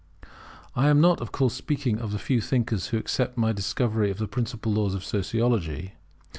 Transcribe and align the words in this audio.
I 0.75 0.87
am 0.87 0.99
not, 0.99 1.21
of 1.21 1.31
course, 1.31 1.53
speaking 1.53 1.99
of 1.99 2.11
the 2.11 2.17
few 2.17 2.41
thinkers 2.41 2.87
who 2.87 2.97
accept 2.97 3.37
my 3.37 3.53
discovery 3.53 4.09
of 4.09 4.17
the 4.17 4.27
principal 4.27 4.71
laws 4.71 4.95
of 4.95 5.03
Sociology. 5.05 5.93